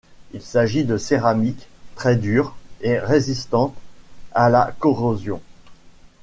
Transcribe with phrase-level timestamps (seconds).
[0.33, 3.77] Il s'agit de céramiques très dures et résistantes
[4.31, 5.39] à la corrosion.